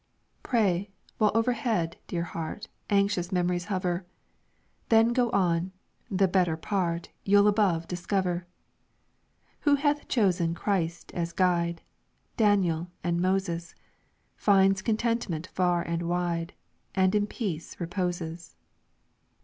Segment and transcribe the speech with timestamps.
[0.41, 4.03] "Pray, while overhead, dear heart, Anxious mem'ries hover;
[4.89, 5.73] Then go on:
[6.09, 8.47] the better part You'll above discover.
[9.59, 11.83] Who hath chosen Christ as guide,
[12.35, 13.75] Daniel and Moses,
[14.35, 16.53] Finds contentment far and wide,
[16.95, 18.55] And in peace reposes."